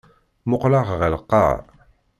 Mmuqqleɣ 0.45 0.87
ɣer 0.99 1.11
lqaɛa. 1.15 1.57